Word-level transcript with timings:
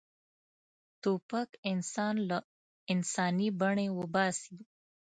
توپک 1.01 1.49
انسان 1.71 2.15
له 2.29 2.37
انساني 2.93 3.47
بڼې 3.59 3.87
وباسي. 3.97 4.57